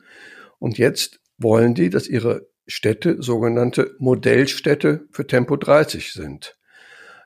Und 0.59 0.77
jetzt 0.77 1.19
wollen 1.37 1.73
die, 1.73 1.89
dass 1.89 2.07
ihre 2.07 2.47
Städte 2.67 3.21
sogenannte 3.21 3.95
Modellstädte 3.99 5.07
für 5.11 5.27
Tempo 5.27 5.57
30 5.57 6.13
sind. 6.13 6.57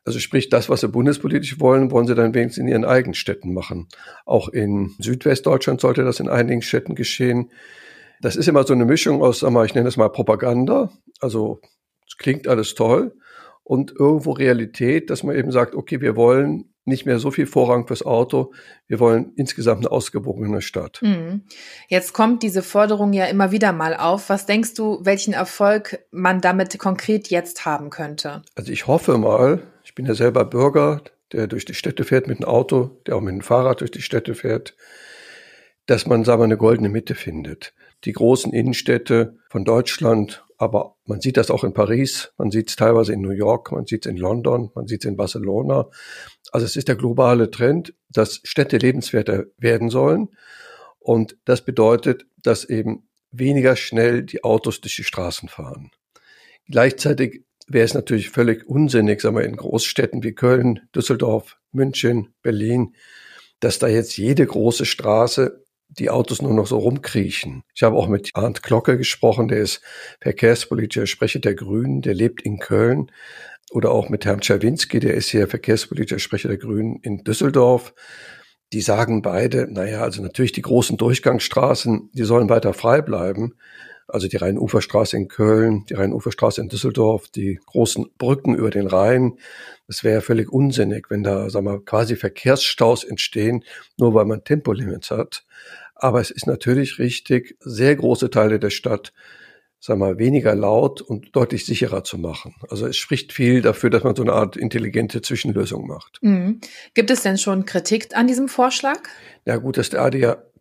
Also 0.05 0.19
sprich, 0.19 0.49
das, 0.49 0.69
was 0.69 0.81
sie 0.81 0.87
bundespolitisch 0.87 1.59
wollen, 1.59 1.91
wollen 1.91 2.07
sie 2.07 2.15
dann 2.15 2.33
wenigstens 2.33 2.61
in 2.61 2.69
ihren 2.69 2.85
eigenen 2.85 3.13
Städten 3.13 3.53
machen. 3.53 3.87
Auch 4.25 4.47
in 4.49 4.95
Südwestdeutschland 4.99 5.81
sollte 5.81 6.03
das 6.03 6.19
in 6.19 6.29
einigen 6.29 6.61
Städten 6.61 6.95
geschehen. 6.95 7.51
Das 8.21 8.35
ist 8.35 8.47
immer 8.47 8.63
so 8.63 8.73
eine 8.73 8.85
Mischung 8.85 9.21
aus, 9.21 9.39
sag 9.39 9.51
mal, 9.51 9.65
ich 9.65 9.75
nenne 9.75 9.89
es 9.89 9.97
mal 9.97 10.09
Propaganda, 10.09 10.91
also 11.19 11.59
es 12.07 12.17
klingt 12.17 12.47
alles 12.47 12.75
toll 12.75 13.15
und 13.63 13.91
irgendwo 13.91 14.31
Realität, 14.31 15.09
dass 15.09 15.23
man 15.23 15.35
eben 15.35 15.51
sagt, 15.51 15.75
okay, 15.75 16.01
wir 16.01 16.15
wollen 16.15 16.73
nicht 16.87 17.05
mehr 17.05 17.19
so 17.19 17.31
viel 17.31 17.45
Vorrang 17.45 17.85
fürs 17.85 18.05
Auto. 18.05 18.53
Wir 18.87 19.01
wollen 19.01 19.33
insgesamt 19.35 19.81
eine 19.81 19.91
ausgewogene 19.91 20.61
Stadt. 20.61 20.99
Mhm. 21.01 21.41
Jetzt 21.89 22.13
kommt 22.13 22.43
diese 22.43 22.63
Forderung 22.63 23.11
ja 23.11 23.25
immer 23.25 23.51
wieder 23.51 23.73
mal 23.73 23.93
auf. 23.93 24.29
Was 24.29 24.45
denkst 24.45 24.73
du, 24.73 24.99
welchen 25.03 25.33
Erfolg 25.33 25.99
man 26.11 26.39
damit 26.39 26.79
konkret 26.79 27.27
jetzt 27.27 27.65
haben 27.65 27.89
könnte? 27.89 28.41
Also 28.55 28.71
ich 28.71 28.87
hoffe 28.87 29.17
mal, 29.17 29.63
ich 29.83 29.95
bin 29.95 30.05
ja 30.05 30.13
selber 30.13 30.45
Bürger, 30.45 31.01
der 31.33 31.47
durch 31.47 31.65
die 31.65 31.73
Städte 31.73 32.05
fährt 32.05 32.27
mit 32.27 32.39
dem 32.39 32.45
Auto, 32.45 33.01
der 33.05 33.17
auch 33.17 33.21
mit 33.21 33.33
dem 33.33 33.41
Fahrrad 33.41 33.81
durch 33.81 33.91
die 33.91 34.01
Städte 34.01 34.33
fährt, 34.33 34.77
dass 35.87 36.05
man, 36.05 36.23
sagen 36.23 36.39
wir, 36.39 36.45
eine 36.45 36.57
goldene 36.57 36.89
Mitte 36.89 37.15
findet. 37.15 37.73
Die 38.05 38.13
großen 38.13 38.53
Innenstädte 38.53 39.37
von 39.49 39.65
Deutschland 39.65 40.45
aber 40.57 40.95
man 41.05 41.21
sieht 41.21 41.37
das 41.37 41.51
auch 41.51 41.63
in 41.63 41.73
Paris, 41.73 42.33
man 42.37 42.49
sieht 42.49 42.69
es 42.69 42.75
teilweise 42.75 43.13
in 43.13 43.21
New 43.21 43.31
York, 43.31 43.71
man 43.71 43.85
sieht 43.85 44.05
es 44.05 44.11
in 44.11 44.17
London, 44.17 44.71
man 44.73 44.87
sieht 44.87 45.03
es 45.03 45.09
in 45.09 45.15
Barcelona. 45.15 45.89
Also 46.51 46.65
es 46.65 46.75
ist 46.75 46.87
der 46.87 46.95
globale 46.95 47.51
Trend, 47.51 47.93
dass 48.09 48.41
Städte 48.43 48.77
lebenswerter 48.77 49.45
werden 49.57 49.89
sollen. 49.89 50.29
Und 50.99 51.37
das 51.45 51.63
bedeutet, 51.63 52.25
dass 52.37 52.65
eben 52.65 53.07
weniger 53.31 53.75
schnell 53.75 54.23
die 54.23 54.43
Autos 54.43 54.81
durch 54.81 54.95
die 54.95 55.03
Straßen 55.03 55.47
fahren. 55.47 55.91
Gleichzeitig 56.67 57.45
wäre 57.67 57.85
es 57.85 57.93
natürlich 57.93 58.29
völlig 58.29 58.67
unsinnig, 58.67 59.21
sagen 59.21 59.35
wir, 59.35 59.43
in 59.43 59.57
Großstädten 59.57 60.23
wie 60.23 60.33
Köln, 60.33 60.87
Düsseldorf, 60.95 61.57
München, 61.71 62.33
Berlin, 62.41 62.95
dass 63.59 63.79
da 63.79 63.87
jetzt 63.87 64.17
jede 64.17 64.45
große 64.45 64.85
Straße 64.85 65.63
die 65.89 66.09
Autos 66.09 66.41
nur 66.41 66.53
noch 66.53 66.67
so 66.67 66.77
rumkriechen. 66.77 67.63
Ich 67.73 67.83
habe 67.83 67.95
auch 67.95 68.07
mit 68.07 68.31
Arndt 68.33 68.63
Glocke 68.63 68.97
gesprochen, 68.97 69.47
der 69.47 69.59
ist 69.59 69.81
verkehrspolitischer 70.21 71.07
Sprecher 71.07 71.39
der 71.39 71.55
Grünen, 71.55 72.01
der 72.01 72.13
lebt 72.13 72.41
in 72.41 72.59
Köln. 72.59 73.11
Oder 73.71 73.91
auch 73.91 74.07
mit 74.07 74.25
Herrn 74.25 74.39
Czerwinski, 74.39 74.99
der 74.99 75.15
ist 75.15 75.29
hier 75.29 75.47
verkehrspolitischer 75.47 76.19
Sprecher 76.19 76.47
der 76.47 76.57
Grünen 76.57 76.99
in 77.01 77.23
Düsseldorf. 77.23 77.93
Die 78.73 78.81
sagen 78.81 79.21
beide, 79.21 79.67
naja, 79.71 80.01
also 80.01 80.21
natürlich 80.21 80.51
die 80.51 80.61
großen 80.61 80.97
Durchgangsstraßen, 80.97 82.11
die 82.13 82.23
sollen 82.23 82.49
weiter 82.49 82.73
frei 82.73 83.01
bleiben. 83.01 83.55
Also 84.07 84.27
die 84.27 84.37
Rhein-Ufer-Straße 84.37 85.17
in 85.17 85.27
Köln, 85.27 85.85
die 85.89 85.95
Rhein-Ufer-Straße 85.95 86.61
in 86.61 86.69
Düsseldorf, 86.69 87.27
die 87.29 87.59
großen 87.65 88.09
Brücken 88.17 88.55
über 88.55 88.69
den 88.69 88.87
Rhein. 88.87 89.37
Das 89.87 90.03
wäre 90.03 90.15
ja 90.15 90.21
völlig 90.21 90.49
unsinnig, 90.49 91.09
wenn 91.09 91.23
da, 91.23 91.49
sagen 91.49 91.65
wir, 91.65 91.83
quasi 91.83 92.15
Verkehrsstaus 92.15 93.03
entstehen, 93.03 93.63
nur 93.97 94.13
weil 94.13 94.25
man 94.25 94.43
Tempolimits 94.43 95.11
hat. 95.11 95.45
Aber 95.95 96.21
es 96.21 96.31
ist 96.31 96.47
natürlich 96.47 96.99
richtig, 96.99 97.57
sehr 97.59 97.95
große 97.95 98.29
Teile 98.29 98.59
der 98.59 98.69
Stadt 98.69 99.13
sagen 99.79 99.99
wir, 99.99 100.17
weniger 100.17 100.55
laut 100.55 101.01
und 101.01 101.35
deutlich 101.35 101.65
sicherer 101.65 102.03
zu 102.03 102.17
machen. 102.17 102.55
Also 102.69 102.87
es 102.87 102.97
spricht 102.97 103.31
viel 103.31 103.61
dafür, 103.61 103.89
dass 103.89 104.03
man 104.03 104.15
so 104.15 104.23
eine 104.23 104.33
Art 104.33 104.57
intelligente 104.57 105.21
Zwischenlösung 105.21 105.87
macht. 105.87 106.19
Mhm. 106.21 106.59
Gibt 106.93 107.11
es 107.11 107.21
denn 107.21 107.37
schon 107.37 107.65
Kritik 107.65 108.15
an 108.15 108.27
diesem 108.27 108.47
Vorschlag? 108.47 108.99
Ja 109.45 109.57
gut, 109.57 109.77
dass 109.77 109.89
der 109.89 110.01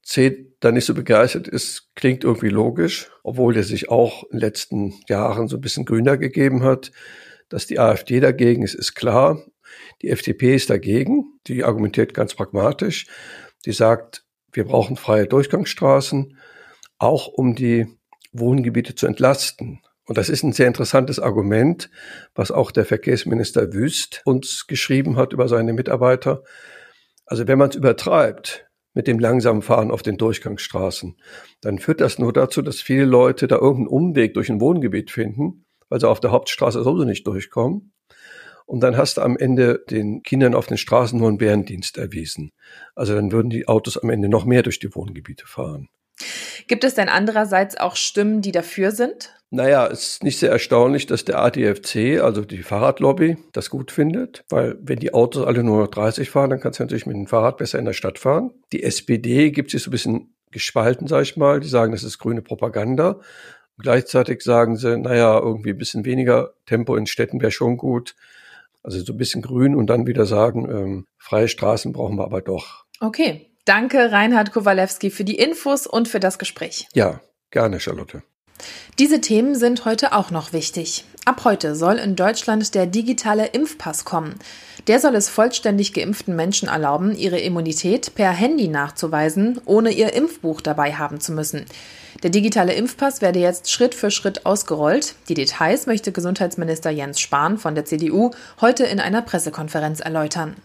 ADAC 0.07 0.47
da 0.61 0.73
nicht 0.73 0.85
so 0.85 0.95
begeistert 0.95 1.49
ist, 1.49 1.91
klingt 1.95 2.25
irgendwie 2.25 2.49
logisch, 2.49 3.11
obwohl 3.23 3.55
der 3.55 3.63
sich 3.63 3.89
auch 3.89 4.25
in 4.25 4.39
den 4.39 4.41
letzten 4.41 4.95
Jahren 5.09 5.49
so 5.49 5.57
ein 5.57 5.61
bisschen 5.61 5.85
grüner 5.85 6.17
gegeben 6.17 6.63
hat. 6.63 6.93
Dass 7.49 7.67
die 7.67 7.79
AfD 7.79 8.21
dagegen 8.21 8.63
ist, 8.63 8.75
ist 8.75 8.95
klar. 8.95 9.45
Die 10.03 10.11
FDP 10.11 10.55
ist 10.57 10.71
dagegen. 10.71 11.39
Die 11.47 11.65
argumentiert 11.65 12.15
ganz 12.15 12.35
pragmatisch. 12.35 13.07
Die 13.65 13.73
sagt, 13.73 14.25
wir 14.53 14.65
brauchen 14.65 14.97
freie 14.97 15.27
Durchgangsstraßen, 15.27 16.39
auch 16.99 17.29
um 17.29 17.55
die 17.55 17.87
Wohngebiete 18.33 18.95
zu 18.95 19.07
entlasten. 19.07 19.81
Und 20.07 20.19
das 20.19 20.29
ist 20.29 20.43
ein 20.43 20.53
sehr 20.53 20.69
interessantes 20.69 21.19
Argument, 21.19 21.91
was 22.35 22.51
auch 22.51 22.71
der 22.71 22.85
Verkehrsminister 22.85 23.73
Wüst 23.73 24.23
uns 24.25 24.67
geschrieben 24.67 25.17
hat 25.17 25.33
über 25.33 25.49
seine 25.49 25.73
Mitarbeiter. 25.73 26.43
Also 27.27 27.47
wenn 27.49 27.59
man 27.59 27.71
es 27.71 27.77
übertreibt 27.77 28.66
mit 28.97 29.07
dem 29.07 29.19
langsamen 29.19 29.61
Fahren 29.61 29.91
auf 29.91 30.03
den 30.03 30.17
Durchgangsstraßen, 30.17 31.17
dann 31.61 31.79
führt 31.79 32.01
das 32.01 32.19
nur 32.19 32.33
dazu, 32.33 32.63
dass 32.63 32.81
viele 32.81 33.05
Leute 33.05 33.47
da 33.47 33.57
irgendeinen 33.57 33.89
Umweg 33.89 34.33
durch 34.33 34.51
ein 34.51 34.59
Wohngebiet 34.59 35.11
finden, 35.11 35.67
weil 35.91 36.01
sie 36.01 36.09
auf 36.09 36.19
der 36.19 36.31
Hauptstraße 36.31 36.83
sowieso 36.83 37.05
nicht 37.05 37.27
durchkommen. 37.27 37.93
Und 38.65 38.81
dann 38.81 38.97
hast 38.97 39.19
du 39.19 39.21
am 39.21 39.37
Ende 39.37 39.85
den 39.91 40.23
Kindern 40.23 40.55
auf 40.55 40.67
den 40.67 40.79
Straßen 40.79 41.19
nur 41.19 41.29
einen 41.29 41.37
Bärendienst 41.37 41.99
erwiesen. 41.99 42.53
Also 42.95 43.15
dann 43.15 43.31
würden 43.33 43.51
die 43.51 43.69
Autos 43.69 43.99
am 43.99 44.09
Ende 44.09 44.31
noch 44.31 44.47
mehr 44.47 44.63
durch 44.63 44.79
die 44.79 44.93
Wohngebiete 44.93 45.47
fahren. 45.47 45.89
Gibt 46.67 46.83
es 46.83 46.95
denn 46.95 47.11
andererseits 47.11 47.77
auch 47.77 47.97
Stimmen, 47.97 48.41
die 48.41 48.53
dafür 48.53 48.93
sind? 48.93 49.36
Naja, 49.51 49.87
es 49.87 50.09
ist 50.09 50.25
nicht 50.25 50.39
sehr 50.39 50.51
erstaunlich, 50.51 51.07
dass 51.07 51.25
der 51.25 51.39
ADFC, 51.41 52.21
also 52.21 52.45
die 52.45 52.63
Fahrradlobby, 52.63 53.37
das 53.53 53.71
gut 53.71 53.93
findet, 53.93 54.45
weil 54.49 54.77
wenn 54.81 54.99
die 54.99 55.15
Autos 55.15 55.47
alle 55.47 55.63
nur 55.63 55.83
noch 55.83 55.89
30 55.89 56.31
fahren, 56.31 56.51
dann 56.51 56.61
kannst 56.61 56.81
du 56.81 56.85
natürlich 56.85 57.07
mit 57.07 57.17
dem 57.17 57.29
Fahrrad 57.29 57.57
besser 57.59 57.79
in 57.79 57.85
der 57.85 57.93
Stadt 57.93 58.19
fahren. 58.19 58.51
Die 58.73 58.83
SPD 58.83 59.53
gibt 59.53 59.71
sich 59.71 59.83
so 59.83 59.91
ein 59.91 59.93
bisschen 59.93 60.35
gespalten, 60.51 61.07
sag 61.07 61.23
ich 61.23 61.37
mal. 61.37 61.61
Die 61.61 61.69
sagen, 61.69 61.93
das 61.93 62.03
ist 62.03 62.19
grüne 62.19 62.43
Propaganda. 62.43 63.11
Und 63.11 63.83
gleichzeitig 63.83 64.43
sagen 64.43 64.77
sie, 64.77 64.97
naja, 64.99 65.39
irgendwie 65.39 65.71
ein 65.71 65.79
bisschen 65.79 66.05
weniger 66.05 66.55
Tempo 66.67 66.97
in 66.97 67.07
Städten 67.07 67.41
wäre 67.41 67.53
schon 67.53 67.77
gut. 67.77 68.17
Also 68.83 68.99
so 69.05 69.13
ein 69.13 69.19
bisschen 69.19 69.43
grün 69.43 69.77
und 69.77 69.87
dann 69.89 70.07
wieder 70.07 70.27
sagen, 70.27 70.69
ähm, 70.71 71.07
freie 71.19 71.49
Straßen 71.49 71.93
brauchen 71.93 72.17
wir 72.17 72.25
aber 72.25 72.41
doch. 72.41 72.85
Okay. 73.01 73.53
Danke, 73.65 74.13
Reinhard 74.13 74.53
Kowalewski, 74.53 75.11
für 75.11 75.25
die 75.25 75.35
Infos 75.35 75.89
und 75.89 76.07
für 76.07 76.21
das 76.21 76.39
Gespräch. 76.39 76.87
Ja, 76.95 77.21
gerne, 77.51 77.81
Charlotte. 77.81 78.23
Diese 78.99 79.21
Themen 79.21 79.55
sind 79.55 79.85
heute 79.85 80.13
auch 80.13 80.31
noch 80.31 80.53
wichtig. 80.53 81.05
Ab 81.25 81.43
heute 81.45 81.75
soll 81.75 81.97
in 81.97 82.15
Deutschland 82.17 82.75
der 82.75 82.87
digitale 82.87 83.47
Impfpass 83.47 84.05
kommen. 84.05 84.37
Der 84.87 85.01
soll 85.01 85.17
es 85.17 85.29
vollständig 85.29 85.93
geimpften 85.93 86.37
Menschen 86.37 86.69
erlauben, 86.69 87.17
ihre 87.17 87.39
Immunität 87.41 88.15
per 88.15 88.31
Handy 88.31 88.69
nachzuweisen, 88.69 89.61
ohne 89.65 89.91
ihr 89.91 90.13
Impfbuch 90.13 90.61
dabei 90.61 90.95
haben 90.95 91.21
zu 91.21 91.33
müssen. 91.33 91.67
Der 92.23 92.31
digitale 92.31 92.75
Impfpass 92.75 93.21
werde 93.21 93.41
jetzt 93.41 93.71
Schritt 93.71 93.95
für 93.95 94.11
Schritt 94.11 94.47
ausgerollt. 94.47 95.17
Die 95.29 95.35
Details 95.35 95.87
möchte 95.87 96.13
Gesundheitsminister 96.13 96.91
Jens 96.91 97.21
Spahn 97.21 97.59
von 97.59 97.75
der 97.75 97.85
CDU 97.85 98.31
heute 98.61 98.85
in 98.85 99.01
einer 99.01 99.23
Pressekonferenz 99.23 100.01
erläutern. 100.01 100.57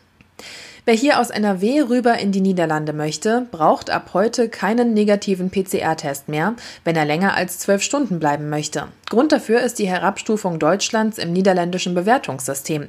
Wer 0.84 0.96
hier 0.96 1.20
aus 1.20 1.30
NRW 1.30 1.82
rüber 1.82 2.18
in 2.18 2.32
die 2.32 2.42
Niederlande 2.42 2.92
möchte, 2.92 3.46
braucht 3.52 3.92
ab 3.92 4.12
heute 4.16 4.50
keinen 4.50 4.96
negativen 4.96 5.52
PCR-Test 5.52 6.28
mehr, 6.28 6.56
wenn 6.84 6.96
er 6.96 7.06
länger 7.06 7.36
als 7.36 7.60
zwölf 7.60 7.84
Stunden 7.84 8.18
bleiben 8.20 8.50
möchte. 8.50 8.88
Grund 9.08 9.32
dafür 9.32 9.62
ist 9.62 9.78
die 9.78 9.88
Herabstufung 9.88 10.58
Deutschlands 10.58 11.20
im 11.20 11.34
niederländischen 11.34 11.94
Bewertungssystem. 11.94 12.88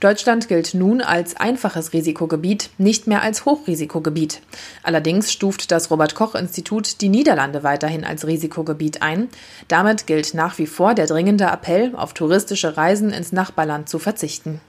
Deutschland 0.00 0.48
gilt 0.48 0.72
nun 0.72 1.02
als 1.02 1.36
einfaches 1.36 1.92
Risikogebiet, 1.92 2.70
nicht 2.78 3.06
mehr 3.06 3.20
als 3.20 3.44
Hochrisikogebiet. 3.44 4.40
Allerdings 4.82 5.30
stuft 5.30 5.70
das 5.70 5.90
Robert 5.90 6.14
Koch 6.14 6.36
Institut 6.36 7.02
die 7.02 7.10
Niederlande 7.10 7.62
weiterhin 7.62 8.06
als 8.06 8.26
Risikogebiet 8.26 9.02
ein. 9.02 9.28
Damit 9.68 10.06
gilt 10.06 10.32
nach 10.32 10.56
wie 10.56 10.66
vor 10.66 10.94
der 10.94 11.06
dringende 11.06 11.44
Appell, 11.44 11.92
auf 11.96 12.14
touristische 12.14 12.78
Reisen 12.78 13.10
ins 13.10 13.32
Nachbarland 13.32 13.90
zu 13.90 13.98
verzichten. 13.98 14.62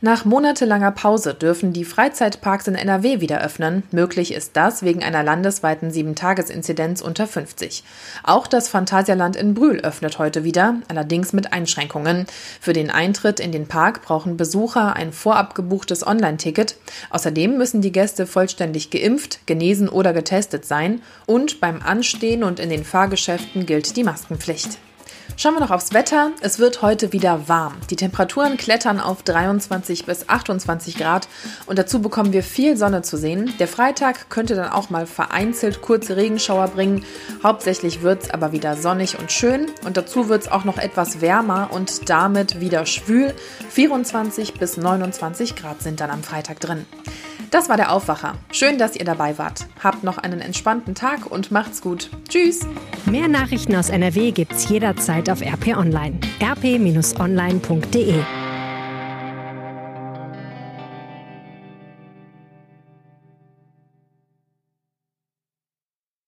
Nach 0.00 0.24
monatelanger 0.24 0.92
Pause 0.92 1.34
dürfen 1.34 1.72
die 1.72 1.84
Freizeitparks 1.84 2.68
in 2.68 2.74
NRW 2.74 3.20
wieder 3.20 3.42
öffnen. 3.42 3.82
Möglich 3.90 4.32
ist 4.32 4.56
das 4.56 4.82
wegen 4.82 5.02
einer 5.02 5.22
landesweiten 5.22 5.90
7-Tages-Inzidenz 5.90 7.02
unter 7.02 7.26
50. 7.26 7.84
Auch 8.22 8.46
das 8.46 8.68
Phantasialand 8.68 9.36
in 9.36 9.54
Brühl 9.54 9.80
öffnet 9.80 10.18
heute 10.18 10.44
wieder, 10.44 10.76
allerdings 10.88 11.32
mit 11.32 11.52
Einschränkungen. 11.52 12.26
Für 12.60 12.72
den 12.72 12.90
Eintritt 12.90 13.40
in 13.40 13.52
den 13.52 13.68
Park 13.68 14.02
brauchen 14.02 14.36
Besucher 14.36 14.96
ein 14.96 15.12
vorab 15.12 15.54
gebuchtes 15.54 16.06
Online-Ticket. 16.06 16.76
Außerdem 17.10 17.58
müssen 17.58 17.82
die 17.82 17.92
Gäste 17.92 18.26
vollständig 18.26 18.90
geimpft, 18.90 19.46
genesen 19.46 19.88
oder 19.88 20.12
getestet 20.12 20.64
sein. 20.64 21.02
Und 21.26 21.60
beim 21.60 21.82
Anstehen 21.82 22.42
und 22.44 22.58
in 22.60 22.70
den 22.70 22.84
Fahrgeschäften 22.84 23.66
gilt 23.66 23.96
die 23.96 24.04
Maskenpflicht. 24.04 24.78
Schauen 25.36 25.54
wir 25.54 25.60
noch 25.60 25.70
aufs 25.70 25.94
Wetter. 25.94 26.32
Es 26.40 26.58
wird 26.58 26.82
heute 26.82 27.12
wieder 27.12 27.48
warm. 27.48 27.74
Die 27.88 27.96
Temperaturen 27.96 28.56
klettern 28.56 29.00
auf 29.00 29.22
23 29.22 30.04
bis 30.04 30.28
28 30.28 30.96
Grad 30.96 31.28
und 31.66 31.78
dazu 31.78 32.00
bekommen 32.00 32.32
wir 32.32 32.42
viel 32.42 32.76
Sonne 32.76 33.02
zu 33.02 33.16
sehen. 33.16 33.52
Der 33.58 33.68
Freitag 33.68 34.28
könnte 34.28 34.54
dann 34.54 34.70
auch 34.70 34.90
mal 34.90 35.06
vereinzelt 35.06 35.80
kurze 35.80 36.16
Regenschauer 36.16 36.68
bringen. 36.68 37.04
Hauptsächlich 37.42 38.02
wird 38.02 38.24
es 38.24 38.30
aber 38.30 38.52
wieder 38.52 38.76
sonnig 38.76 39.18
und 39.18 39.32
schön 39.32 39.66
und 39.84 39.96
dazu 39.96 40.28
wird 40.28 40.42
es 40.42 40.52
auch 40.52 40.64
noch 40.64 40.78
etwas 40.78 41.20
wärmer 41.20 41.70
und 41.72 42.10
damit 42.10 42.60
wieder 42.60 42.84
schwül. 42.84 43.34
24 43.70 44.54
bis 44.54 44.76
29 44.76 45.56
Grad 45.56 45.82
sind 45.82 46.00
dann 46.00 46.10
am 46.10 46.22
Freitag 46.22 46.60
drin. 46.60 46.86
Das 47.50 47.68
war 47.68 47.76
der 47.76 47.92
Aufwacher. 47.92 48.36
Schön, 48.52 48.78
dass 48.78 48.94
ihr 48.96 49.04
dabei 49.04 49.36
wart. 49.38 49.66
Habt 49.82 50.04
noch 50.04 50.18
einen 50.18 50.40
entspannten 50.40 50.94
Tag 50.94 51.26
und 51.30 51.50
macht's 51.50 51.82
gut. 51.82 52.10
Tschüss. 52.28 52.60
Mehr 53.06 53.28
Nachrichten 53.28 53.74
aus 53.74 53.90
NRW 53.90 54.30
gibt's 54.30 54.68
jederzeit 54.68 55.28
auf 55.28 55.40
RP 55.42 55.76
Online. 55.76 56.18
rp-online.de 56.40 58.22